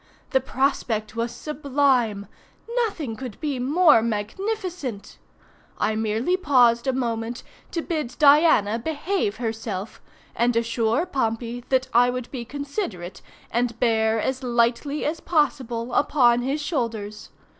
The 0.31 0.41
prospect 0.41 1.15
was 1.15 1.31
sublime. 1.31 2.25
Nothing 2.87 3.15
could 3.15 3.39
be 3.39 3.59
more 3.59 4.01
magnificent. 4.01 5.19
I 5.77 5.95
merely 5.95 6.35
paused 6.35 6.87
a 6.87 6.91
moment 6.91 7.43
to 7.69 7.83
bid 7.83 8.15
Diana 8.17 8.79
behave 8.79 9.35
herself, 9.37 10.01
and 10.35 10.55
assure 10.55 11.05
Pompey 11.05 11.63
that 11.69 11.87
I 11.93 12.09
would 12.09 12.31
be 12.31 12.45
considerate 12.45 13.21
and 13.51 13.79
bear 13.79 14.19
as 14.19 14.41
lightly 14.41 15.05
as 15.05 15.19
possible 15.19 15.93
upon 15.93 16.41
his 16.41 16.63
shoulders. 16.63 17.29